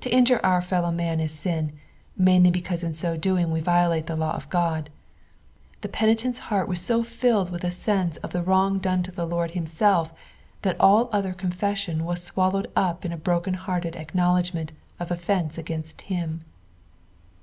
[0.00, 1.68] To injure our fellow men is uu,
[2.16, 4.86] mainly because in so doing we violate the law of Qod.
[5.82, 9.26] The penitent's heart was so flllod with a sense of Ihe wrong done to the
[9.26, 10.10] Loid himself,
[10.64, 15.58] Chat all other confession was sivallowed up in a broken hearted ac knowledgment of offence
[15.58, 16.44] against him.